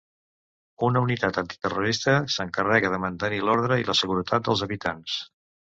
Una 0.87 1.03
unitat 1.07 1.37
antiterrorista 1.41 2.15
s'encarrega 2.37 2.93
de 2.97 3.01
mantenir 3.07 3.45
l'ordre 3.47 3.81
i 3.85 3.89
la 3.93 4.01
seguretat 4.03 4.51
dels 4.51 4.67
habitants. 4.71 5.25